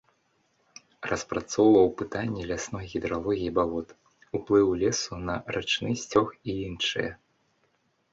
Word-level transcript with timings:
Распрацоўваў 1.09 1.91
пытанні 1.99 2.45
лясной 2.51 2.85
гідралогіі 2.93 3.51
балот, 3.57 3.87
уплыў 4.39 4.67
лесу 4.85 5.13
на 5.27 5.35
рачны 5.57 5.91
сцёк 6.05 6.27
і 6.55 6.57
іншыя. 6.69 7.11